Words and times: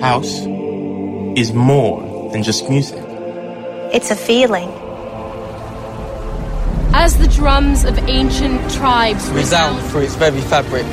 House 0.00 0.46
is 1.36 1.52
more 1.52 2.00
than 2.32 2.42
just 2.42 2.70
music. 2.70 3.04
It's 3.92 4.10
a 4.10 4.16
feeling. 4.16 4.70
As 6.94 7.18
the 7.18 7.28
drums 7.28 7.84
of 7.84 7.98
ancient 8.08 8.70
tribes 8.72 9.28
resound 9.30 9.84
through 9.90 10.04
its 10.04 10.14
very 10.14 10.40
fabric. 10.40 10.86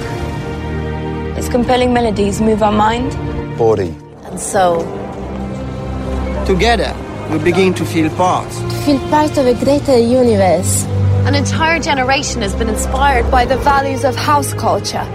Its 1.38 1.47
compelling 1.47 1.93
melodies 1.93 2.41
move 2.41 2.62
our 2.62 2.73
mind, 2.73 3.12
body, 3.57 3.96
and 4.23 4.38
soul. 4.38 4.82
Together, 6.46 6.94
we 7.32 7.39
begin 7.39 7.74
to 7.76 7.86
feel 7.86 8.10
part. 8.18 8.52
To 8.52 8.76
feel 8.84 9.00
part 9.10 9.38
of 9.38 9.46
a 9.46 9.54
greater 9.54 9.98
universe. 9.98 10.84
An 11.26 11.34
entire 11.34 11.80
generation 11.80 12.42
has 12.42 12.54
been 12.54 12.68
inspired 12.68 13.32
by 13.32 13.46
the 13.46 13.58
values 13.60 14.04
of 14.04 14.18
house 14.18 14.54
culture. 14.54 15.08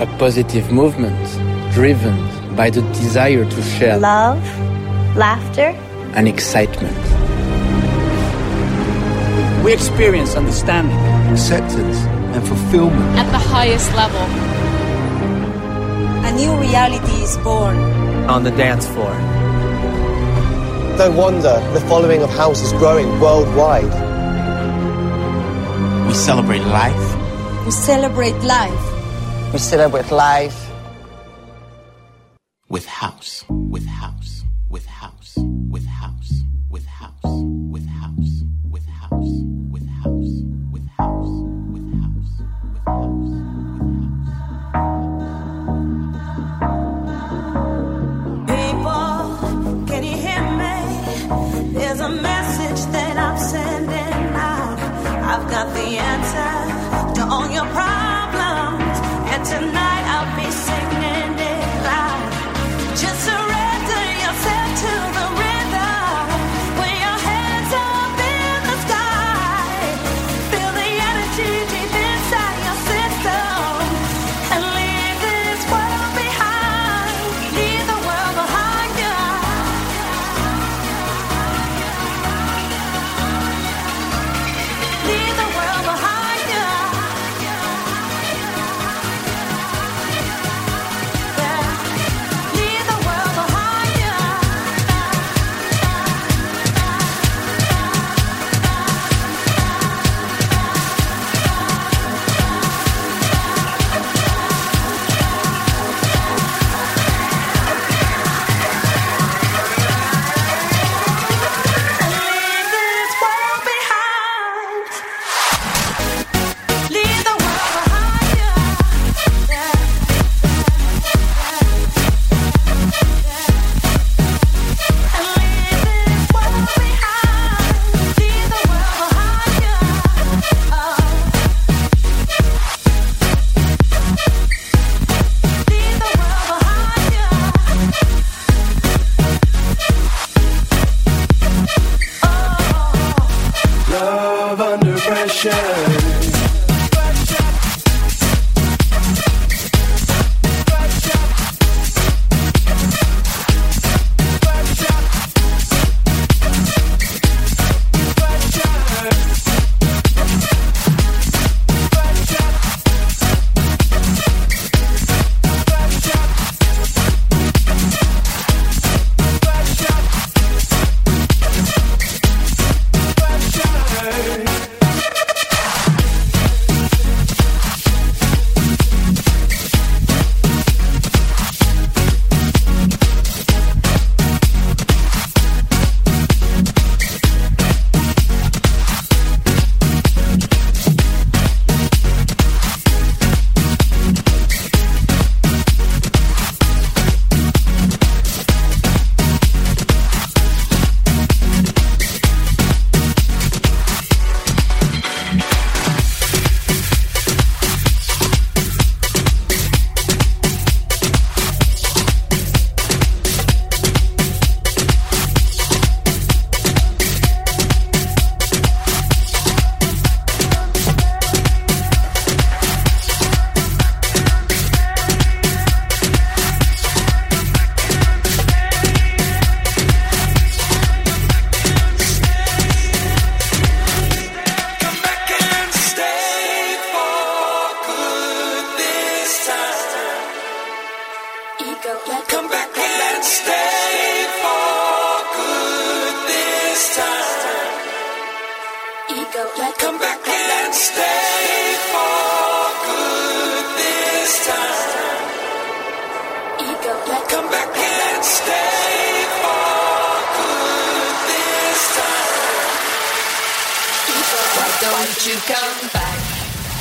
A 0.00 0.06
positive 0.18 0.70
movement 0.70 1.16
driven 1.72 2.14
by 2.56 2.70
the 2.70 2.80
desire 2.92 3.44
to 3.44 3.62
share 3.62 3.98
love, 3.98 4.42
laughter, 5.14 5.76
and 6.16 6.26
excitement. 6.26 6.96
We 9.62 9.74
experience 9.74 10.34
understanding, 10.36 10.96
acceptance, 11.30 11.98
and 12.34 12.46
fulfillment 12.48 13.18
at 13.18 13.30
the 13.30 13.38
highest 13.38 13.92
level. 13.94 14.24
A 16.24 16.32
new 16.32 16.52
reality 16.58 17.22
is 17.22 17.36
born 17.38 17.76
on 18.28 18.42
the 18.42 18.50
dance 18.52 18.86
floor. 18.86 19.14
No 20.96 21.10
wonder 21.10 21.60
the 21.74 21.80
following 21.80 22.22
of 22.22 22.30
House 22.30 22.62
is 22.62 22.72
growing 22.72 23.20
worldwide. 23.20 23.92
We 26.06 26.14
celebrate 26.14 26.62
life. 26.62 27.66
We 27.66 27.70
celebrate 27.70 28.38
life. 28.44 29.52
We 29.52 29.58
celebrate 29.58 30.10
life 30.10 30.65
with 32.68 32.86
house. 32.86 33.44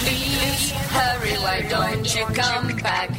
Please 0.06 0.72
hurry, 0.72 1.34
why 1.42 1.62
don't 1.68 2.16
you 2.16 2.25
come 2.25 2.68
back? 2.78 3.10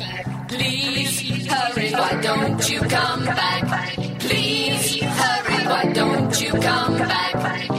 Please 0.49 1.47
hurry. 1.49 1.91
why 1.91 2.21
don't 2.23 2.71
you 2.71 2.81
come 2.81 3.25
back? 3.25 3.97
Please 4.21 5.03
hurry, 5.03 5.67
why 5.67 5.93
don't 5.93 6.41
you 6.41 6.53
come 6.53 6.97
back? 6.99 7.76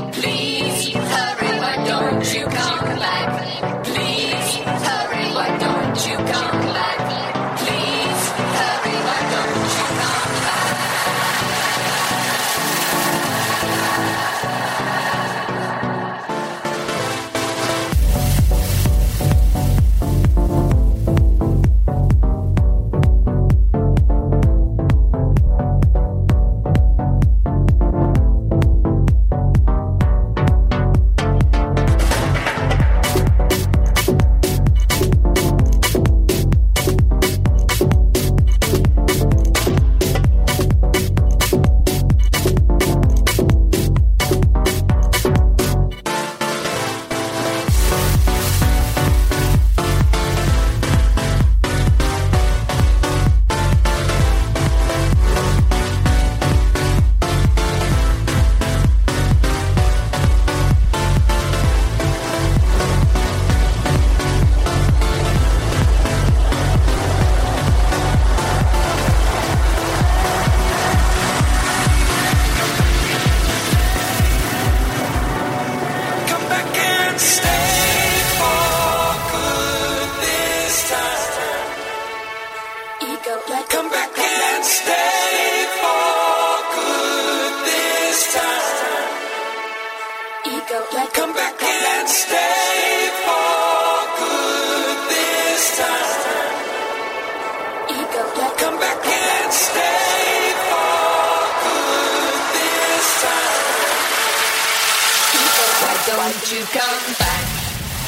Don't 106.27 106.51
you 106.51 106.63
come 106.65 107.13
back? 107.19 107.45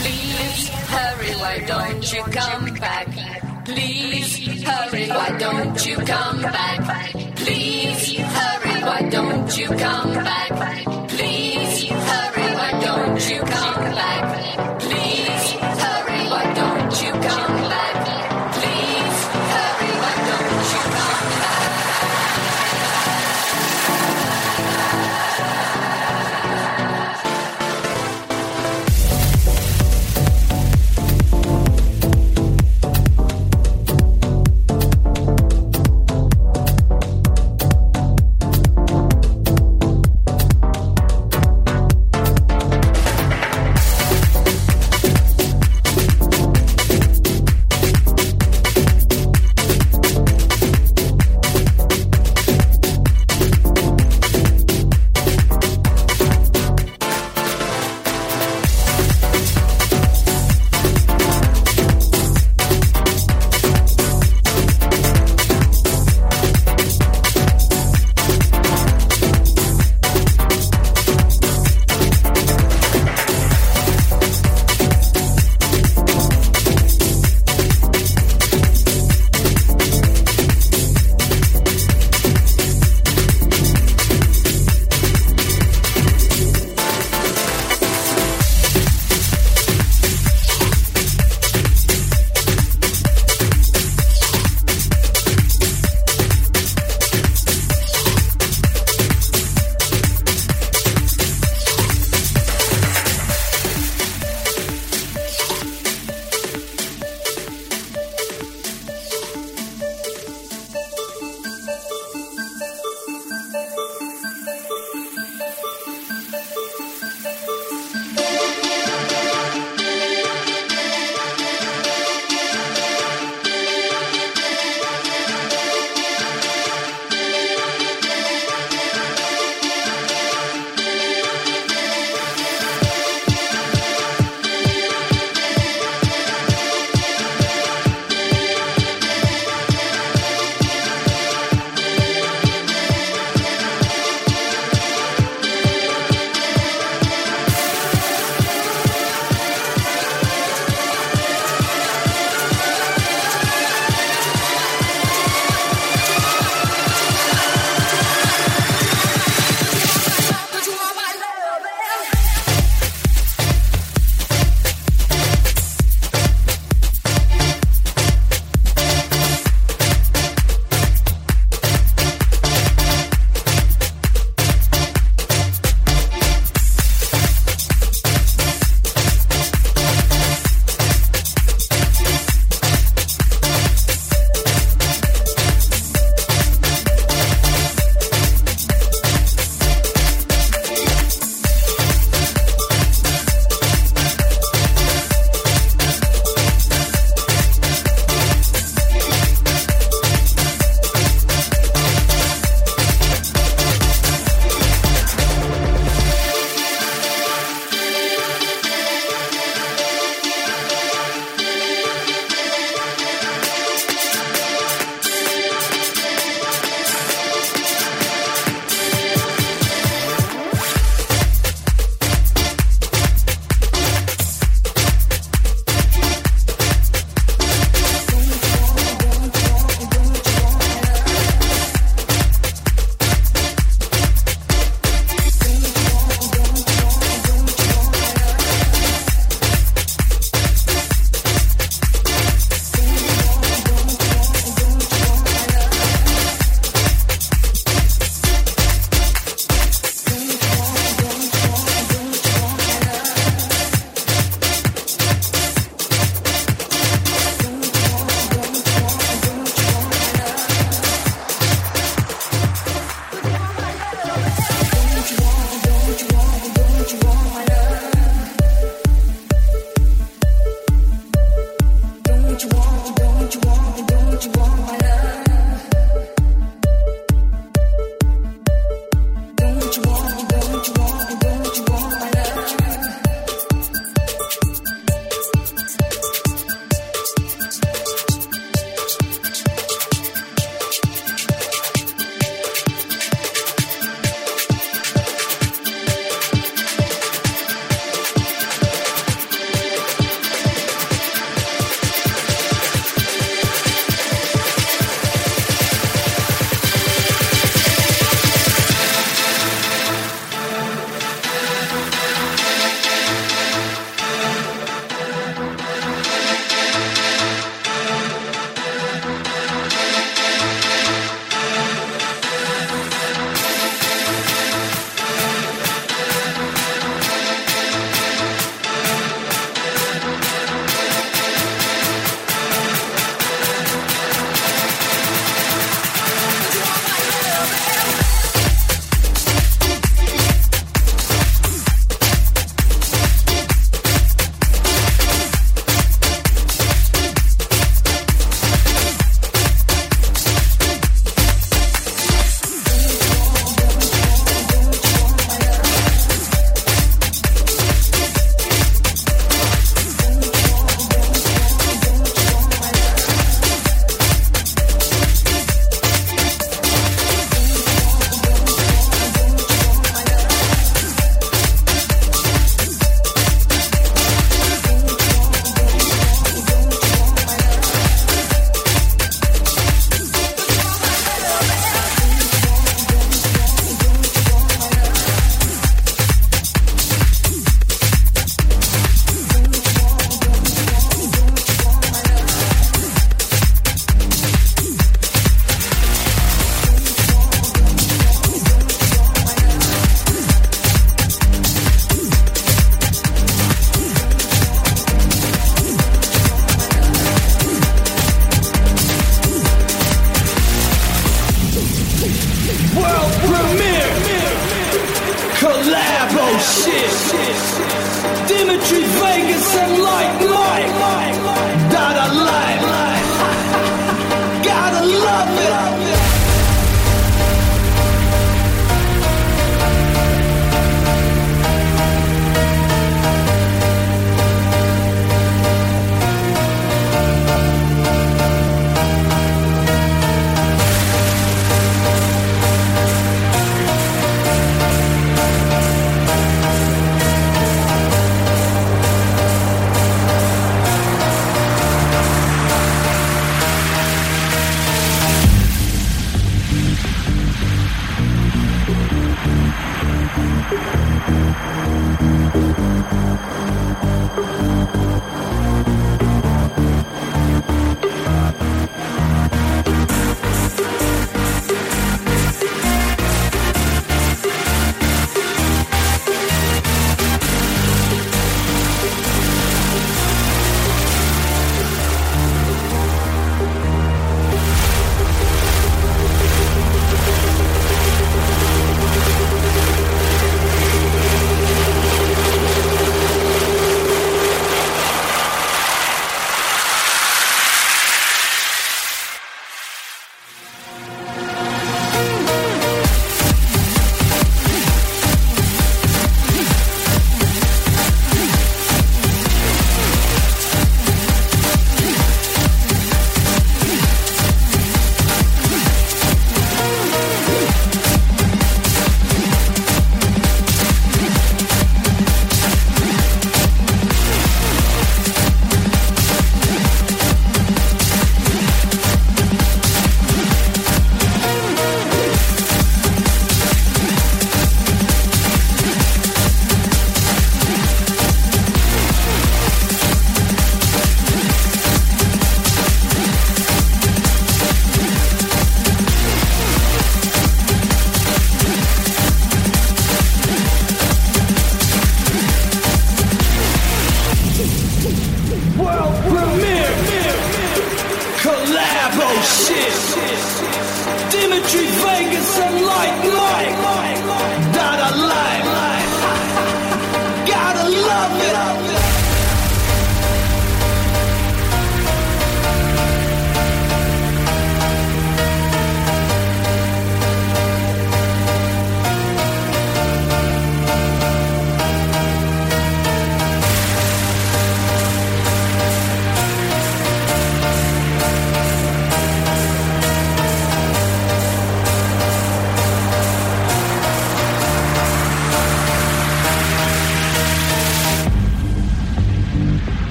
Please 0.00 0.68
hurry, 0.68 1.34
why 1.36 1.58
don't 1.66 2.14
you 2.14 2.22
come 2.22 2.74
back? 2.74 3.64
Please 3.64 4.62
hurry, 4.62 5.08
why 5.08 5.38
don't 5.38 5.86
you 5.86 5.96
come 5.96 6.42
back? 6.42 7.12
Please 7.36 8.18
hurry, 8.18 8.82
why 8.82 9.08
don't 9.10 9.58
you 9.58 9.66
come 9.66 10.14
back? 10.14 11.07